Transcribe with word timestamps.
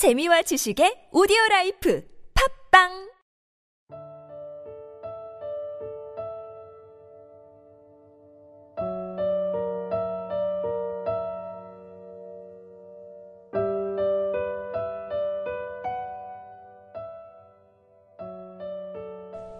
재미와 0.00 0.40
지식의 0.40 1.12
오디오 1.12 1.36
라이프 1.50 2.02
팝빵 2.72 3.10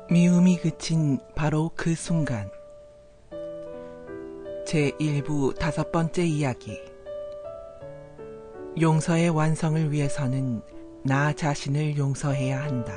미움이 0.08 0.56
그친 0.56 1.18
바로 1.34 1.70
그 1.76 1.94
순간. 1.94 2.50
제1부 4.64 5.58
다섯 5.58 5.92
번째 5.92 6.24
이야기. 6.24 6.89
용서의 8.78 9.30
완성을 9.30 9.90
위해서는 9.90 10.62
나 11.02 11.32
자신을 11.32 11.96
용서해야 11.96 12.62
한다. 12.62 12.92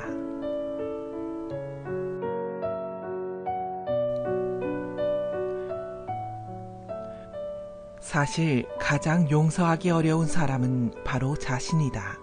사실 7.99 8.67
가장 8.79 9.29
용서하기 9.31 9.89
어려운 9.89 10.27
사람은 10.27 11.03
바로 11.03 11.35
자신이다. 11.35 12.19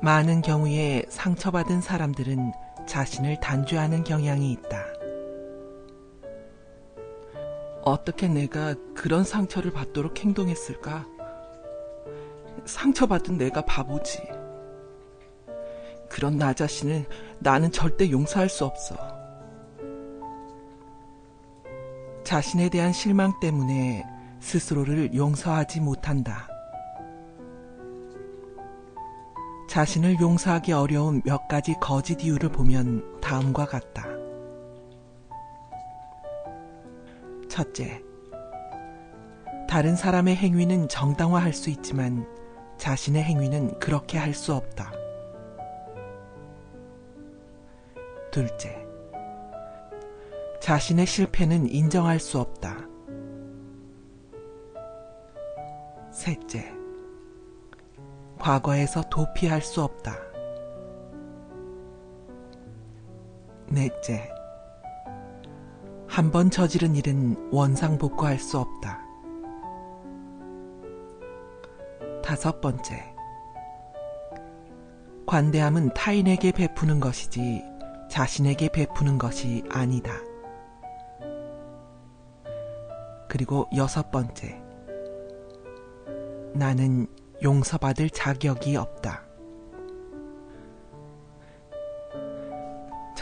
많은 0.00 0.40
경우에 0.40 1.04
상처받은 1.08 1.82
사람들은 1.82 2.52
자신을 2.88 3.38
단죄하는 3.40 4.04
경향이 4.04 4.50
있다. 4.52 4.91
어떻게 7.82 8.28
내가 8.28 8.74
그런 8.94 9.24
상처를 9.24 9.72
받도록 9.72 10.18
행동했을까? 10.18 11.06
상처받은 12.64 13.38
내가 13.38 13.62
바보지. 13.62 14.22
그런 16.08 16.36
나 16.36 16.52
자신을 16.52 17.06
나는 17.38 17.72
절대 17.72 18.10
용서할 18.10 18.48
수 18.48 18.64
없어. 18.64 18.94
자신에 22.22 22.68
대한 22.68 22.92
실망 22.92 23.32
때문에 23.40 24.04
스스로를 24.40 25.14
용서하지 25.14 25.80
못한다. 25.80 26.48
자신을 29.68 30.20
용서하기 30.20 30.72
어려운 30.72 31.22
몇 31.24 31.48
가지 31.48 31.74
거짓 31.80 32.22
이유를 32.22 32.50
보면 32.50 33.20
다음과 33.22 33.66
같다. 33.66 34.11
첫째, 37.52 38.02
다른 39.68 39.94
사람의 39.94 40.36
행위는 40.36 40.88
정당화할 40.88 41.52
수 41.52 41.68
있지만 41.68 42.26
자신의 42.78 43.22
행위는 43.22 43.78
그렇게 43.78 44.16
할 44.16 44.32
수 44.32 44.54
없다. 44.54 44.90
둘째, 48.30 48.86
자신의 50.62 51.04
실패는 51.04 51.68
인정할 51.68 52.20
수 52.20 52.40
없다. 52.40 52.88
셋째, 56.10 56.72
과거에서 58.38 59.02
도피할 59.10 59.60
수 59.60 59.82
없다. 59.82 60.16
넷째, 63.68 64.32
한 66.12 66.30
번 66.30 66.50
저지른 66.50 66.94
일은 66.94 67.48
원상복구할 67.50 68.38
수 68.38 68.58
없다. 68.58 69.00
다섯 72.22 72.60
번째, 72.60 73.14
관대함은 75.26 75.94
타인에게 75.94 76.52
베푸는 76.52 77.00
것이지 77.00 77.62
자신에게 78.10 78.68
베푸는 78.68 79.16
것이 79.16 79.64
아니다. 79.70 80.12
그리고 83.26 83.66
여섯 83.74 84.10
번째, 84.10 84.60
나는 86.52 87.06
용서받을 87.42 88.10
자격이 88.10 88.76
없다. 88.76 89.24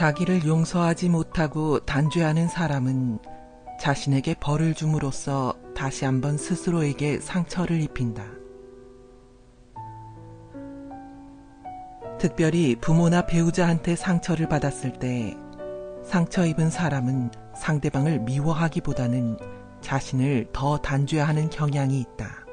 자기를 0.00 0.47
용서하지 0.47 1.11
못하고 1.11 1.78
단죄하는 1.81 2.49
사람은 2.49 3.19
자신에게 3.78 4.34
벌을 4.41 4.72
줌으로써 4.72 5.53
다시 5.77 6.06
한번 6.06 6.38
스스로에게 6.38 7.21
상처를 7.21 7.83
입힌다. 7.83 8.25
특별히 12.19 12.77
부모나 12.77 13.27
배우자한테 13.27 13.94
상처를 13.94 14.49
받았을 14.49 14.99
때 14.99 15.37
상처 16.03 16.47
입은 16.47 16.71
사람은 16.71 17.31
상대방을 17.55 18.21
미워하기보다는 18.21 19.37
자신을 19.82 20.47
더 20.55 20.78
단죄하는 20.78 21.50
경향이 21.50 22.00
있다. 22.00 22.47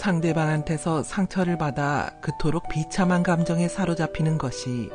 상대방한테서 0.00 1.02
상처를 1.02 1.58
받아 1.58 2.10
그토록 2.22 2.68
비참한 2.70 3.22
감정에 3.22 3.68
사로잡히는 3.68 4.38
것이 4.38 4.88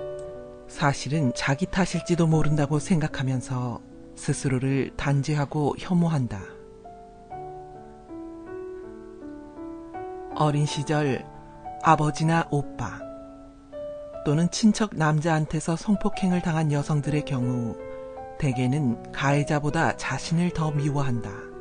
사실은 0.68 1.32
자기 1.36 1.68
탓일지도 1.68 2.26
모른다고 2.26 2.80
생각하면서 2.80 3.82
스스로를 4.16 4.90
단죄하고 4.98 5.76
혐오한다. 5.78 6.42
어린 10.34 10.66
시절 10.66 11.24
아버지나 11.84 12.48
오빠 12.50 13.00
또는 14.26 14.50
친척 14.50 14.96
남자한테서 14.96 15.76
성폭행을 15.76 16.42
당한 16.42 16.72
여성들의 16.72 17.26
경우 17.26 17.78
대개는 18.40 19.12
가해자보다 19.12 19.98
자신을 19.98 20.50
더 20.50 20.72
미워한다. 20.72 21.55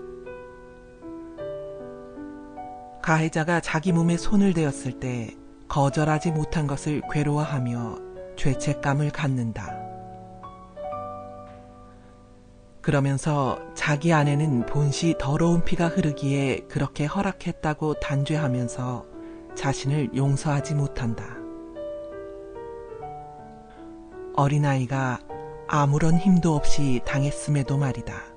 가해자가 3.04 3.60
자기 3.60 3.92
몸에 3.92 4.16
손을 4.16 4.54
대었을 4.54 4.98
때 4.98 5.36
거절하지 5.68 6.30
못한 6.30 6.66
것을 6.66 7.02
괴로워하며 7.12 7.98
죄책감을 8.36 9.10
갖는다. 9.10 9.76
그러면서 12.80 13.60
자기 13.74 14.14
안에는 14.14 14.64
본시 14.64 15.16
더러운 15.18 15.62
피가 15.66 15.88
흐르기에 15.88 16.60
그렇게 16.70 17.04
허락했다고 17.04 18.00
단죄하면서 18.00 19.04
자신을 19.54 20.16
용서하지 20.16 20.74
못한다. 20.74 21.26
어린아이가 24.34 25.18
아무런 25.68 26.16
힘도 26.16 26.54
없이 26.54 27.02
당했음에도 27.04 27.76
말이다. 27.76 28.33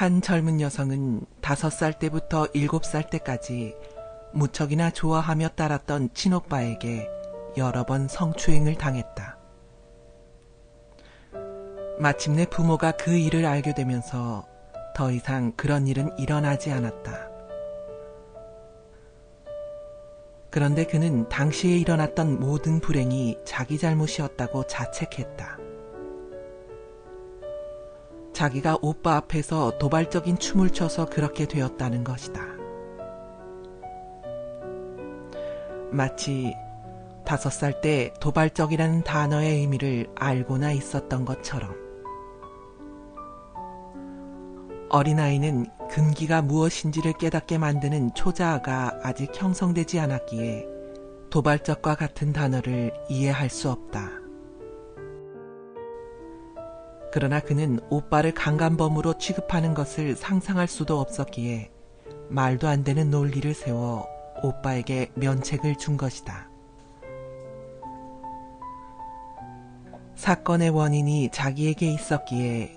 한 0.00 0.22
젊은 0.22 0.62
여성은 0.62 1.26
다섯 1.42 1.68
살 1.68 1.98
때부터 1.98 2.46
일곱 2.54 2.86
살 2.86 3.10
때까지 3.10 3.76
무척이나 4.32 4.90
좋아하며 4.90 5.48
따랐던 5.48 6.14
친오빠에게 6.14 7.06
여러 7.58 7.84
번 7.84 8.08
성추행을 8.08 8.76
당했다. 8.76 9.36
마침내 11.98 12.46
부모가 12.46 12.92
그 12.92 13.14
일을 13.14 13.44
알게 13.44 13.74
되면서 13.74 14.46
더 14.96 15.10
이상 15.10 15.52
그런 15.54 15.86
일은 15.86 16.16
일어나지 16.18 16.70
않았다. 16.70 17.28
그런데 20.48 20.86
그는 20.86 21.28
당시에 21.28 21.76
일어났던 21.76 22.40
모든 22.40 22.80
불행이 22.80 23.40
자기 23.44 23.76
잘못이었다고 23.76 24.66
자책했다. 24.66 25.69
자기가 28.40 28.78
오빠 28.80 29.16
앞에서 29.16 29.76
도발적인 29.78 30.38
춤을 30.38 30.70
춰서 30.70 31.04
그렇게 31.04 31.44
되었다는 31.44 32.04
것이다. 32.04 32.40
마치 35.90 36.54
다섯 37.26 37.50
살 37.50 37.82
때 37.82 38.14
도발적이라는 38.18 39.04
단어의 39.04 39.58
의미를 39.58 40.06
알고나 40.14 40.72
있었던 40.72 41.26
것처럼 41.26 41.74
어린아이는 44.88 45.66
금기가 45.90 46.40
무엇인지를 46.40 47.12
깨닫게 47.18 47.58
만드는 47.58 48.14
초자아가 48.14 49.00
아직 49.02 49.32
형성되지 49.34 50.00
않았기에 50.00 50.66
도발적과 51.28 51.94
같은 51.94 52.32
단어를 52.32 52.94
이해할 53.10 53.50
수 53.50 53.70
없다. 53.70 54.19
그러나 57.12 57.40
그는 57.40 57.80
오빠를 57.90 58.32
강간범으로 58.32 59.18
취급하는 59.18 59.74
것을 59.74 60.14
상상할 60.14 60.68
수도 60.68 61.00
없었기에 61.00 61.70
말도 62.28 62.68
안 62.68 62.84
되는 62.84 63.10
논리를 63.10 63.52
세워 63.52 64.06
오빠에게 64.42 65.10
면책을 65.14 65.76
준 65.76 65.96
것이다. 65.96 66.48
사건의 70.14 70.70
원인이 70.70 71.30
자기에게 71.32 71.92
있었기에 71.94 72.76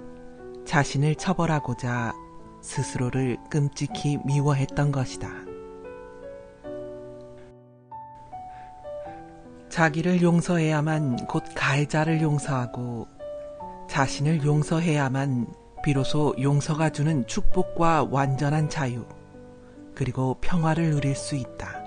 자신을 0.66 1.16
처벌하고자 1.16 2.14
스스로를 2.62 3.38
끔찍히 3.50 4.18
미워했던 4.26 4.92
것이다. 4.92 5.30
자기를 9.70 10.22
용서해야만 10.22 11.28
곧 11.28 11.44
가해자를 11.56 12.22
용서하고 12.22 13.08
자신을 13.94 14.44
용서해야만 14.44 15.54
비로소 15.84 16.34
용서가 16.42 16.90
주는 16.90 17.28
축복과 17.28 18.08
완전한 18.10 18.68
자유, 18.68 19.06
그리고 19.94 20.36
평화를 20.42 20.90
누릴 20.90 21.14
수 21.16 21.36
있다. 21.36 21.80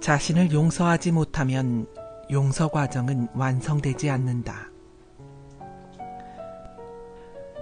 자신을 0.00 0.52
용서하지 0.52 1.10
못하면 1.10 1.88
용서 2.30 2.68
과정은 2.68 3.26
완성되지 3.34 4.08
않는다. 4.08 4.70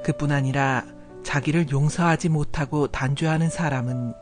그뿐 0.05 0.31
아니라 0.31 0.85
자기를 1.23 1.71
용서하지 1.71 2.29
못하고 2.29 2.89
단죄하는 2.89 3.49
사람은 3.49 4.13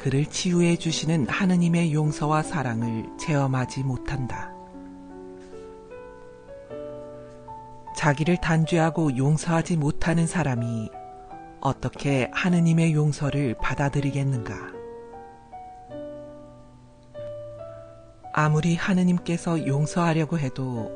그를 0.00 0.26
치유해 0.26 0.74
주시는 0.74 1.28
하느님의 1.28 1.94
용서와 1.94 2.42
사랑을 2.42 3.06
체험하지 3.20 3.84
못한다. 3.84 4.51
자기를 8.02 8.38
단죄하고 8.38 9.16
용서하지 9.16 9.76
못하는 9.76 10.26
사람이 10.26 10.90
어떻게 11.60 12.28
하느님의 12.32 12.94
용서를 12.94 13.54
받아들이겠는가? 13.62 14.56
아무리 18.32 18.74
하느님께서 18.74 19.68
용서하려고 19.68 20.36
해도 20.40 20.90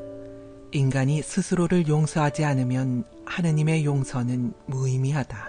인간이 0.73 1.21
스스로를 1.21 1.87
용서하지 1.87 2.43
않으면 2.43 3.05
하느님의 3.25 3.85
용서는 3.85 4.51
무의미하다. 4.65 5.47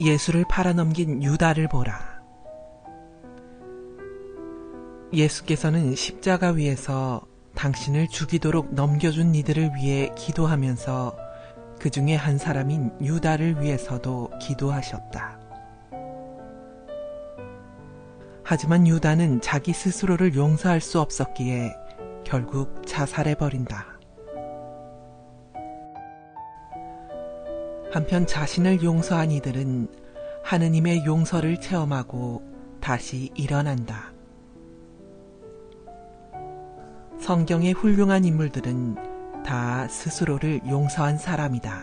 예수를 0.00 0.46
팔아넘긴 0.48 1.22
유다를 1.22 1.68
보라. 1.68 2.22
예수께서는 5.12 5.94
십자가 5.94 6.52
위에서 6.52 7.27
당신을 7.58 8.06
죽이도록 8.06 8.72
넘겨준 8.72 9.34
이들을 9.34 9.72
위해 9.74 10.12
기도하면서 10.16 11.16
그 11.80 11.90
중에 11.90 12.14
한 12.14 12.38
사람인 12.38 12.92
유다를 13.00 13.60
위해서도 13.60 14.30
기도하셨다. 14.40 15.40
하지만 18.44 18.86
유다는 18.86 19.40
자기 19.40 19.72
스스로를 19.72 20.36
용서할 20.36 20.80
수 20.80 21.00
없었기에 21.00 21.74
결국 22.24 22.86
자살해버린다. 22.86 23.98
한편 27.90 28.26
자신을 28.26 28.84
용서한 28.84 29.32
이들은 29.32 29.88
하느님의 30.44 31.04
용서를 31.04 31.60
체험하고 31.60 32.40
다시 32.80 33.32
일어난다. 33.34 34.12
성경의 37.28 37.74
훌륭한 37.74 38.24
인물들은 38.24 39.42
다 39.44 39.86
스스로를 39.86 40.62
용서한 40.66 41.18
사람이다. 41.18 41.78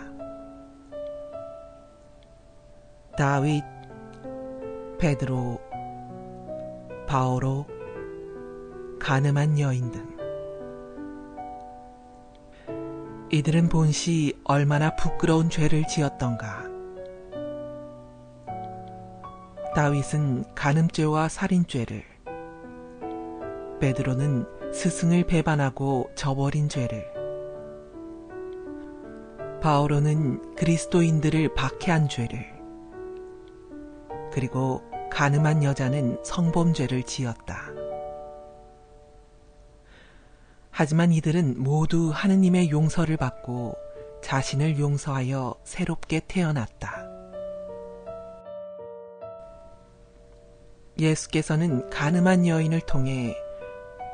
다윗, 3.15 3.63
베드로, 4.97 5.61
바오로, 7.05 7.67
가늠한 8.99 9.59
여인 9.59 9.91
등. 9.91 10.17
이들은 13.31 13.69
본시 13.69 14.33
얼마나 14.45 14.95
부끄러운 14.95 15.51
죄를 15.51 15.85
지었던가. 15.85 16.63
다윗은 19.75 20.55
간음죄와 20.55 21.29
살인죄를, 21.29 22.03
베드로는 23.79 24.54
스승을 24.75 25.23
배반하고 25.23 26.11
저버린 26.15 26.67
죄를, 26.67 27.09
바오로는 29.61 30.55
그리스도인들을 30.55 31.55
박해한 31.55 32.09
죄를, 32.09 32.45
그리고 34.33 34.83
가늠한 35.09 35.63
여자는 35.63 36.19
성범죄를 36.25 37.03
지었다. 37.03 37.69
하지만 40.71 41.13
이들은 41.13 41.63
모두 41.63 42.11
하느님의 42.13 42.69
용서를 42.69 43.15
받고 43.15 43.75
자신을 44.21 44.77
용서하여 44.77 45.55
새롭게 45.63 46.19
태어났다. 46.27 47.07
예수께서는 50.99 51.89
가늠한 51.89 52.45
여인을 52.45 52.81
통해 52.81 53.37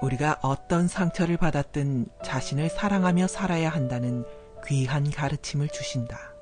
우리가 0.01 0.39
어떤 0.41 0.87
상처를 0.87 1.37
받았든 1.37 2.07
자신을 2.23 2.69
사랑하며 2.69 3.27
살아야 3.27 3.69
한다는 3.69 4.25
귀한 4.65 5.09
가르침을 5.09 5.69
주신다. 5.69 6.33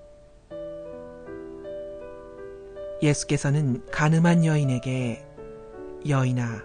예수께서는 3.02 3.86
가늠한 3.92 4.46
여인에게 4.46 5.26
여인아, 6.08 6.64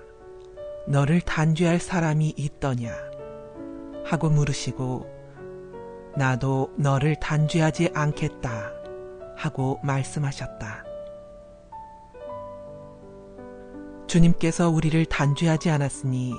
너를 0.87 1.21
단죄할 1.21 1.81
사람이 1.81 2.35
있더냐? 2.37 2.93
하고 4.05 4.29
물으시고 4.31 5.13
나도 6.17 6.73
너를 6.77 7.17
단죄하지 7.17 7.91
않겠다 7.95 8.73
하고 9.37 9.81
말씀하셨다. 9.83 10.85
주님께서 14.07 14.69
우리를 14.69 15.05
단죄하지 15.07 15.71
않았으니 15.71 16.35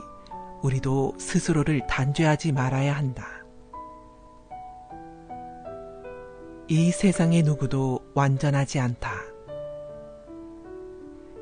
우리도 0.66 1.14
스스로를 1.20 1.86
단죄하지 1.86 2.52
말아야 2.52 2.96
한다. 2.96 3.28
이 6.68 6.90
세상의 6.90 7.44
누구도 7.44 8.00
완전하지 8.16 8.80
않다. 8.80 9.12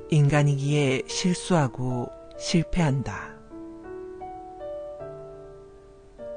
인간이기에 0.10 1.04
실수하고 1.08 2.10
실패한다. 2.38 3.34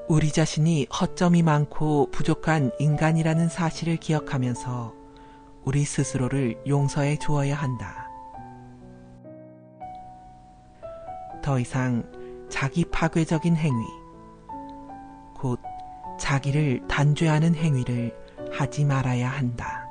우리 0.07 0.31
자신이 0.31 0.87
허점이 0.87 1.43
많고 1.43 2.13
부족한 2.13 2.71
인간이라는 2.79 3.49
사실을 3.49 3.97
기억하면서 3.97 4.95
우리 5.65 5.85
스스로를 5.85 6.63
용서해 6.69 7.19
주어야 7.19 7.57
한다. 7.57 8.09
더 11.43 11.59
이상 11.59 12.16
자기 12.49 12.85
파괴적인 12.85 13.57
행위, 13.57 13.85
곧 15.35 15.61
자기를 16.19 16.87
단죄하는 16.89 17.55
행위를 17.55 18.17
하지 18.53 18.85
말아야 18.85 19.29
한다. 19.29 19.86